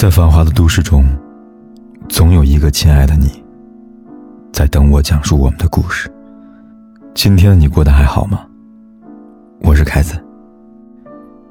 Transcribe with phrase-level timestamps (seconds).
[0.00, 1.04] 在繁华的都市中，
[2.08, 3.44] 总有一个亲爱的你，
[4.50, 6.10] 在等我讲述我们的故事。
[7.12, 8.46] 今天的你过得还好吗？
[9.60, 10.18] 我是凯子。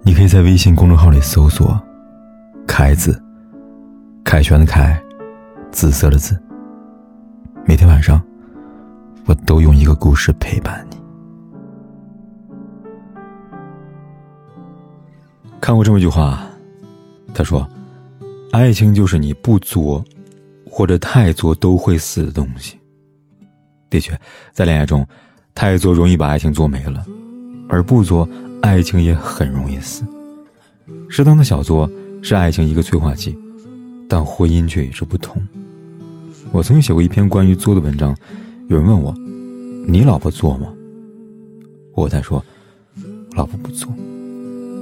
[0.00, 1.78] 你可以在微信公众号里搜索
[2.66, 3.22] “凯子”，
[4.24, 4.98] 凯旋的凯，
[5.70, 6.34] 紫色的紫。
[7.66, 8.18] 每天晚上，
[9.26, 10.96] 我都用一个故事陪伴你。
[15.60, 16.40] 看过这么一句话，
[17.34, 17.68] 他说。
[18.50, 20.02] 爱情就是你不作，
[20.68, 22.78] 或者太作都会死的东西。
[23.90, 24.18] 的确，
[24.52, 25.06] 在恋爱中，
[25.54, 27.04] 太作容易把爱情作没了，
[27.68, 28.26] 而不作，
[28.62, 30.02] 爱情也很容易死。
[31.10, 31.90] 适当的小作
[32.22, 33.36] 是爱情一个催化剂，
[34.08, 35.40] 但婚姻却与之不同。
[36.50, 38.16] 我曾经写过一篇关于作的文章，
[38.68, 39.14] 有人问我
[39.86, 40.72] ：“你老婆作吗？”
[41.94, 42.42] 我在说
[43.36, 43.92] ：“老婆不作。”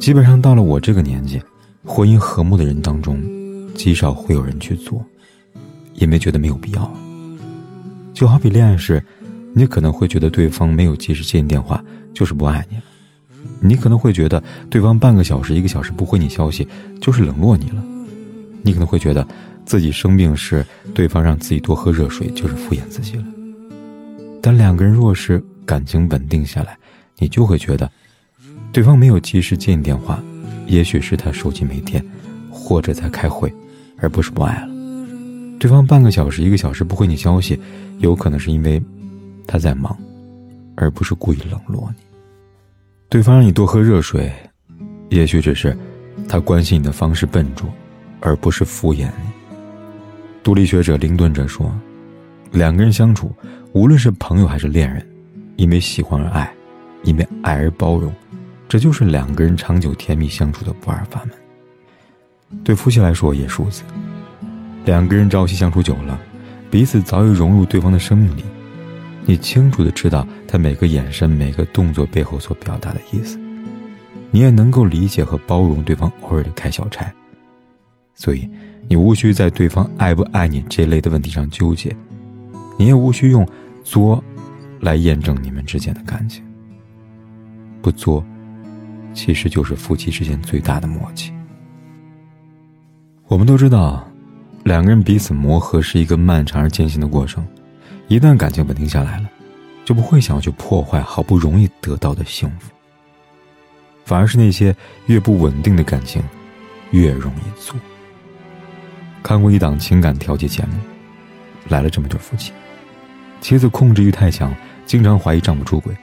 [0.00, 1.42] 基本上到了我这个年纪，
[1.84, 3.20] 婚姻和睦的人当中。
[3.82, 5.02] 极少会有人去做，
[5.94, 6.94] 因为觉得没有必要。
[8.12, 9.02] 就好比恋爱时，
[9.54, 11.82] 你可能会觉得对方没有及时接你电话
[12.12, 12.82] 就是不爱你了；
[13.58, 16.68] 你可能会觉得对方半个小时、一个小时不回你消息
[17.00, 17.82] 就是冷落你了；
[18.60, 19.26] 你可能会觉得
[19.64, 23.24] 自己生病时对方让自己多喝热水就是敷衍自己了。
[24.42, 26.76] 但两个人若是感情稳定下来，
[27.16, 27.90] 你就会觉得，
[28.72, 30.22] 对方没有及时接你电话，
[30.66, 32.04] 也许是他手机没电，
[32.50, 33.50] 或者在开会。
[34.00, 34.68] 而不是不爱了，
[35.58, 37.60] 对方半个小时、一个小时不回你消息，
[37.98, 38.82] 有可能是因为
[39.46, 39.96] 他在忙，
[40.74, 42.02] 而不是故意冷落你。
[43.08, 44.32] 对方让你多喝热水，
[45.10, 45.76] 也许只是
[46.28, 47.68] 他关心你的方式笨拙，
[48.20, 49.30] 而不是敷衍你。
[50.42, 51.70] 独立学者林顿者说
[52.52, 53.30] ：“两个人相处，
[53.72, 55.06] 无论是朋友还是恋人，
[55.56, 56.50] 因为喜欢而爱，
[57.02, 58.10] 因为爱而包容，
[58.68, 61.34] 这就是两个人长久甜蜜相处的不二法门。”
[62.64, 63.82] 对夫妻来说也如此，
[64.84, 66.20] 两个人朝夕相处久了，
[66.70, 68.44] 彼此早已融入对方的生命里。
[69.26, 73.38] 你清楚的知道他每个眼神、每个动作背后所表达的意思，
[74.30, 77.12] 你也能够理解和包容对方偶尔的开小差。
[78.14, 78.48] 所以，
[78.88, 81.94] 你无需在对方爱不爱你这类的问题上纠结，
[82.76, 83.46] 你也无需用
[83.84, 84.22] 作
[84.80, 86.44] 来验证你们之间的感情。
[87.80, 88.24] 不作，
[89.14, 91.32] 其实就是夫妻之间最大的默契。
[93.30, 94.04] 我们都知道，
[94.64, 97.46] 两个人彼此磨合是一个漫长而艰辛的过程。
[98.08, 99.30] 一旦感情稳定下来了，
[99.84, 102.72] 就不会想要去破坏好不容易得到的幸福。
[104.04, 104.74] 反而是那些
[105.06, 106.20] 越不稳定的感情，
[106.90, 107.76] 越容易做。
[109.22, 110.72] 看过一档情感调解节目，
[111.68, 112.50] 来了这么对夫妻，
[113.40, 114.52] 妻子控制欲太强，
[114.86, 115.96] 经常怀疑丈夫出轨。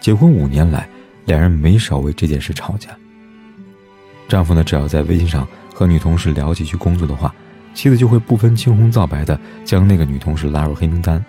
[0.00, 0.86] 结婚五年来，
[1.24, 2.90] 两人没少为这件事吵架。
[4.28, 5.48] 丈夫呢，只要在微信上。
[5.74, 7.34] 和女同事聊几句工作的话，
[7.74, 11.22] 妻子就会不分青红皂白的将那个女同事拉入黑名单。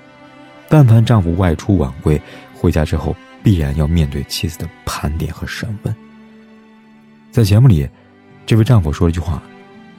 [0.70, 2.22] 但凡丈夫外出晚归，
[2.54, 5.96] 回家之后必然要面对妻子的盘点和审问。
[7.32, 7.90] 在节目里，
[8.46, 9.42] 这位丈夫说了一句话，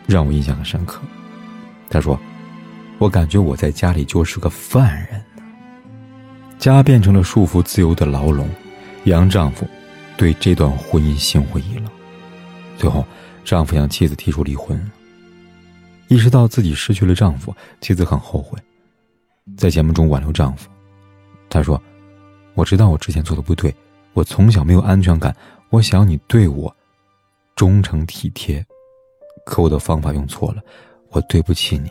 [0.07, 1.03] 让我印象很深刻。
[1.91, 2.19] 他说
[2.99, 5.21] ：“我感觉我在家里就是个犯人，
[6.57, 8.49] 家变成了束缚自由的牢笼，
[9.05, 9.67] 杨丈夫
[10.17, 11.89] 对这段婚姻心灰意冷。
[12.79, 13.05] 最后。”
[13.47, 14.77] 丈夫向妻子提出离婚，
[16.09, 18.59] 意识到自己失去了丈夫，妻子很后悔，
[19.57, 20.69] 在节目中挽留丈夫。
[21.49, 21.81] 她说
[22.55, 23.73] ：“我知道我之前做的不对，
[24.15, 25.35] 我从小没有安全感，
[25.71, 26.75] 我想你对我
[27.55, 28.67] 忠诚体贴，
[29.45, 30.61] 可我的方法用错了，
[31.11, 31.89] 我对不起你，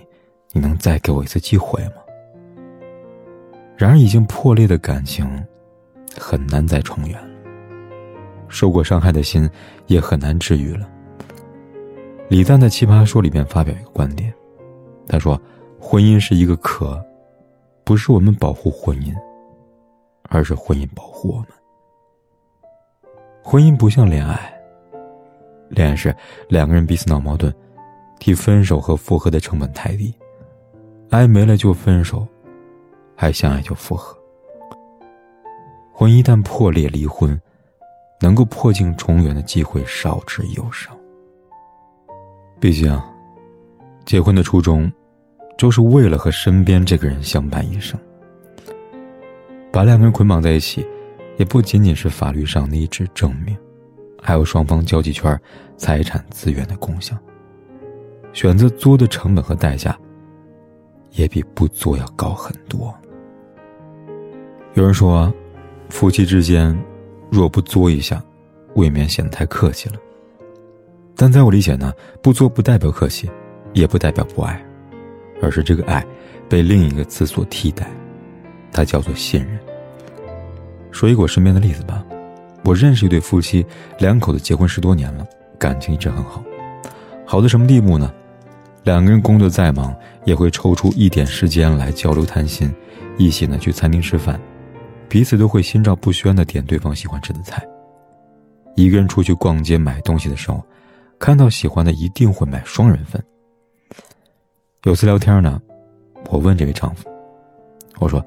[0.51, 1.93] 你能再给我一次机会吗？”
[3.77, 5.25] 然而，已经破裂的感情
[6.19, 7.17] 很难再重圆，
[8.49, 9.49] 受过伤害的心
[9.87, 10.89] 也很难治愈了。
[12.27, 14.33] 李诞在《奇葩说》里面发表一个观点，
[15.07, 15.39] 他说
[15.79, 16.99] ：“婚姻是一个壳，
[17.83, 19.13] 不是我们保护婚姻，
[20.23, 21.47] 而是婚姻保护我们。
[23.43, 24.51] 婚姻不像恋爱，
[25.69, 26.15] 恋爱是
[26.49, 27.53] 两个人彼此闹矛盾，
[28.17, 30.11] 提分手和复合的成本太低，
[31.11, 32.27] 爱没了就分手，
[33.15, 34.17] 还相爱就复合。
[35.93, 37.39] 婚姻一旦破裂离婚，
[38.19, 40.89] 能够破镜重圆的机会少之又少。”
[42.65, 42.99] 毕竟，
[44.07, 44.91] 结婚的初衷，
[45.55, 47.95] 就是为了和身边这个人相伴一生。
[49.71, 50.83] 把两个人捆绑在一起，
[51.37, 53.55] 也不仅仅是法律上的一纸证明，
[54.19, 55.39] 还有双方交际圈、
[55.77, 57.15] 财产资源的共享。
[58.33, 59.95] 选择作的成本和代价，
[61.11, 62.91] 也比不作要高很多。
[64.73, 65.31] 有人说，
[65.89, 66.75] 夫妻之间
[67.29, 68.19] 若不作一下，
[68.73, 69.95] 未免显得太客气了。
[71.15, 73.29] 但在我理解呢，不作不代表客气，
[73.73, 74.63] 也不代表不爱，
[75.41, 76.05] 而是这个爱
[76.49, 77.89] 被另一个词所替代，
[78.71, 79.57] 它叫做信任。
[80.91, 82.03] 说一个我身边的例子吧，
[82.63, 83.65] 我认识一对夫妻，
[83.99, 85.25] 两口子结婚十多年了，
[85.57, 86.43] 感情一直很好，
[87.25, 88.13] 好到什么地步呢？
[88.83, 89.95] 两个人工作再忙，
[90.25, 92.73] 也会抽出一点时间来交流谈心，
[93.17, 94.39] 一起呢去餐厅吃饭，
[95.09, 97.65] 彼此都会心照不宣的点对方喜欢吃的菜。
[98.75, 100.63] 一个人出去逛街买东西的时候，
[101.19, 103.23] 看到喜欢的一定会买双人份。
[104.83, 105.61] 有次聊天呢，
[106.29, 107.09] 我问这位丈夫，
[107.99, 108.23] 我说。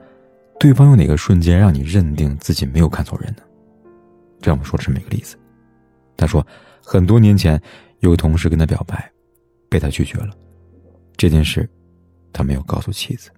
[0.61, 3.43] 对方有哪个瞬间让你认定自己没有看错人呢？
[4.41, 5.39] 这样我说的是每个例子。
[6.17, 6.45] 他说，
[6.83, 7.63] 很多年前
[8.01, 9.09] 有个同事跟他表白，
[9.69, 10.31] 被他拒绝了。
[11.17, 11.71] 这件事，
[12.33, 13.31] 他没有告诉妻子。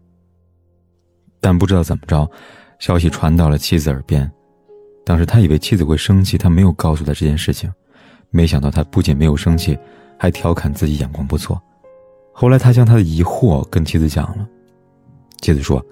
[1.43, 2.27] 但不知道怎么着，
[2.79, 4.27] 消息传到了妻子耳边。
[5.05, 7.71] 当时他以为妻子会生气，他没有告诉他这件事情。
[8.31, 9.79] 没想到他不仅没有生气，
[10.17, 11.61] 还调侃自己眼光不错。
[12.33, 14.49] 后来他将他的疑惑跟妻子讲了，
[15.41, 15.85] 妻子说。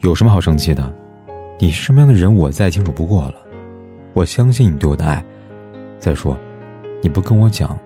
[0.00, 0.92] 有什么好生气的？
[1.58, 3.36] 你是什么样的人，我再清楚不过了。
[4.12, 5.24] 我相信你对我的爱。
[5.98, 6.36] 再说，
[7.00, 7.78] 你不跟我讲，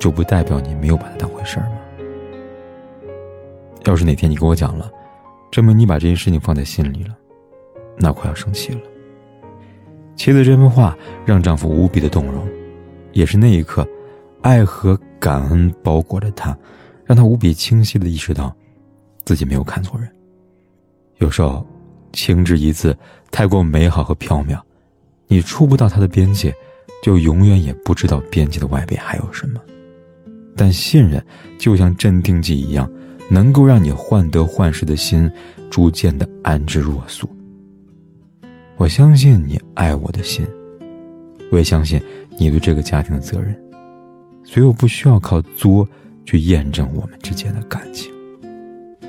[0.00, 1.76] 就不代表你没有把它当回事儿吗？
[3.84, 4.90] 要是哪天你跟我讲了，
[5.52, 7.16] 证明你把这件事情放在心里了，
[7.96, 8.80] 那快要生气了。
[10.16, 12.44] 妻子这番话让丈夫无比的动容，
[13.12, 13.86] 也是那一刻，
[14.40, 16.56] 爱和感恩包裹着他，
[17.04, 18.54] 让他无比清晰的意识到，
[19.24, 20.08] 自己没有看错人。
[21.18, 21.66] 有时候，
[22.12, 22.96] 情之一字
[23.30, 24.60] 太过美好和缥缈，
[25.28, 26.54] 你触不到它的边界，
[27.02, 29.60] 就永远也不知道边界的外边还有什么。
[30.56, 31.24] 但信任
[31.58, 32.90] 就像镇定剂一样，
[33.30, 35.30] 能够让你患得患失的心
[35.70, 37.28] 逐渐的安之若素。
[38.76, 40.46] 我相信你爱我的心，
[41.50, 42.02] 我也相信
[42.38, 43.54] 你对这个家庭的责任，
[44.44, 45.88] 所以我不需要靠作
[46.24, 48.12] 去验证我们之间的感情。《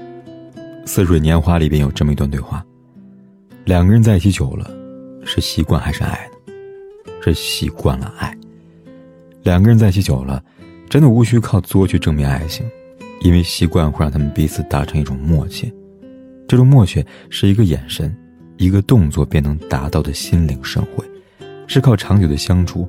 [0.86, 2.64] 似水年华》里边有这么一段对话：
[3.66, 4.70] 两个人在一起久了，
[5.26, 6.62] 是习惯还是爱呢？
[7.22, 8.36] 是习惯了爱。
[9.44, 10.44] 两个人在一起久了，
[10.90, 12.66] 真的无需靠作去证明爱情，
[13.22, 15.74] 因为习惯会让他们彼此达成一种默契。
[16.48, 18.14] 这种默契是一个眼神、
[18.58, 21.06] 一个动作便能达到的心领神会，
[21.66, 22.88] 是靠长久的相处、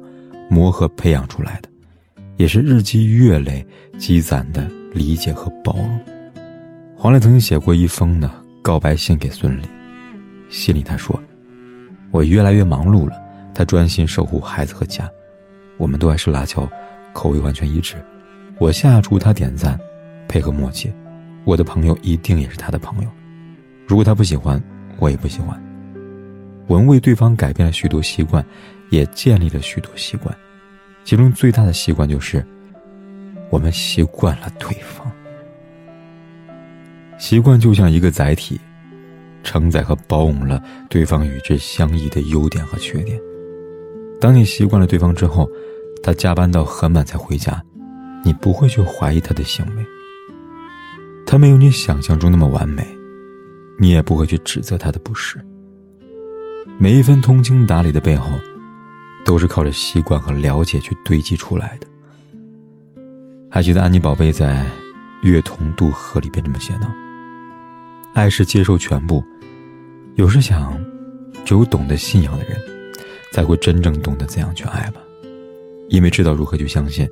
[0.48, 1.68] 磨合培养出来的，
[2.36, 3.64] 也是日积月累
[3.98, 6.00] 积攒的理解和包容。
[6.96, 8.32] 黄磊曾经写过一封呢
[8.62, 9.64] 告白信给孙俪，
[10.48, 11.20] 信里他说
[12.10, 13.20] ：“我越来越忙碌了，
[13.54, 15.10] 他专心守护孩子和家，
[15.76, 16.68] 我们都爱吃辣椒，
[17.12, 17.96] 口味完全一致。
[18.58, 19.78] 我下厨，他点赞，
[20.28, 20.92] 配合默契。
[21.44, 23.10] 我的朋友一定也是他的朋友，
[23.86, 24.62] 如果他不喜欢，
[24.98, 25.62] 我也不喜欢。
[26.66, 28.42] 我们为对方改变了许多习惯，
[28.94, 30.34] 也建立了许多习惯，
[31.04, 32.44] 其中最大的习惯就是，
[33.50, 35.10] 我们习惯了对方。”
[37.18, 38.60] 习惯就像一个载体，
[39.42, 43.20] 承载和包容了对方与之相异的优点和缺点。
[44.20, 45.48] 当你习惯了对方之后，
[46.02, 47.62] 他加班到很晚才回家，
[48.24, 49.84] 你不会去怀疑他的行为。
[51.26, 52.86] 他没有你想象中那么完美，
[53.78, 55.38] 你也不会去指责他的不是。
[56.78, 58.30] 每一分通情达理的背后，
[59.24, 61.86] 都是靠着习惯和了解去堆积出来的。
[63.50, 64.64] 还记得安妮宝贝在
[65.26, 66.88] 《月童渡河》里边这么写道。
[68.12, 69.24] 爱是接受全部，
[70.14, 70.78] 有时想，
[71.44, 72.56] 只有懂得信仰的人，
[73.32, 75.00] 才会真正懂得怎样去爱吧，
[75.88, 77.08] 因为知道如何去相信。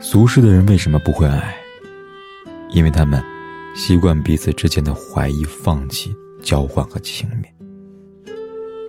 [0.00, 1.54] 俗世的人为什么不会爱？
[2.70, 3.22] 因为他们
[3.74, 7.46] 习惯彼此之间的怀疑、放弃、交换和轻蔑。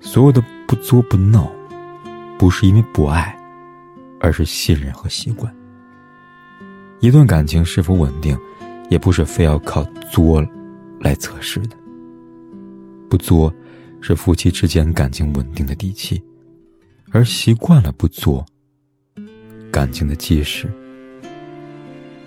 [0.02, 1.52] 所有的不作不闹，
[2.44, 3.34] 不是因为不爱，
[4.20, 5.56] 而是信任和习惯。
[7.00, 8.38] 一段感情是否稳定？
[8.90, 9.82] 也不是非要靠
[10.12, 10.46] 作
[11.00, 11.78] 来测试的。
[13.10, 13.50] 不作，
[14.02, 16.22] 是夫妻之间感情稳定的底气，
[17.14, 18.46] 而习惯了不作，
[19.72, 20.70] 感情的基石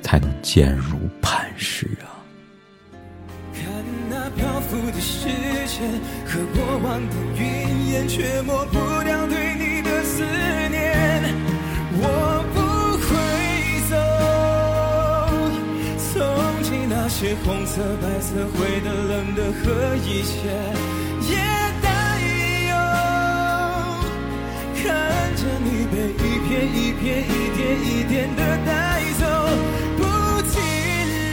[0.01, 2.25] 才能坚如磐石啊。
[3.53, 3.65] 看
[4.09, 5.29] 那漂浮的时
[5.67, 8.79] 间和过往的云烟，却抹不
[17.19, 20.37] 那些红色、白色、灰的、冷的和一切
[21.31, 21.35] 也
[21.81, 22.21] 带
[22.69, 22.77] 有，
[24.77, 24.85] 看
[25.35, 29.25] 着你被一片一片、一点一点的带走，
[29.97, 30.03] 不
[30.53, 30.61] 停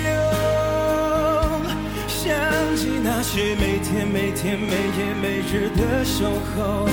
[0.06, 0.08] 留。
[2.08, 2.32] 想
[2.78, 6.88] 起那些每天、每天、每夜、每日的守候，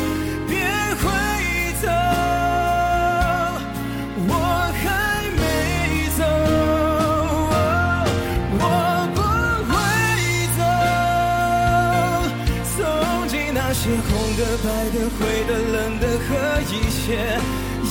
[13.96, 16.28] 红的、白的、灰的、冷的和
[16.70, 17.02] 一切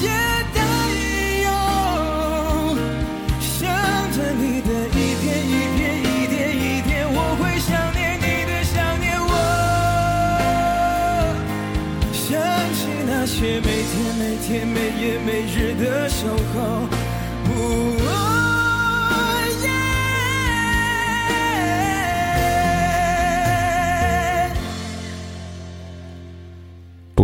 [0.01, 0.07] 也
[0.53, 0.57] 带
[1.43, 1.47] 有。
[3.41, 3.57] 想
[4.11, 9.31] 着你的一点一点、一点一点，我会想念你的想念我。
[12.13, 12.27] 想
[12.73, 16.87] 起那些每天、每天、每夜、每日的守候。
[17.45, 17.49] 不